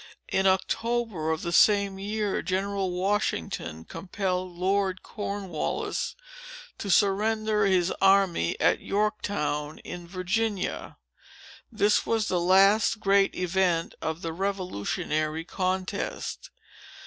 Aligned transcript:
In 0.29 0.47
October, 0.47 1.29
of 1.29 1.43
the 1.43 1.51
same 1.51 1.99
year, 1.99 2.41
General 2.41 2.89
Washington 2.89 3.85
compelled 3.85 4.53
Lord 4.55 5.03
Cornwallis 5.03 6.15
to 6.79 6.89
surrender 6.89 7.67
his 7.67 7.93
army, 8.01 8.59
at 8.59 8.79
Yorktown, 8.79 9.77
in 9.83 10.07
Virginia. 10.07 10.97
This 11.71 12.03
was 12.03 12.29
the 12.29 12.39
last 12.41 12.99
great 12.99 13.35
event 13.35 13.93
of 14.01 14.23
the 14.23 14.33
revolutionary 14.33 15.45
contest. 15.45 16.49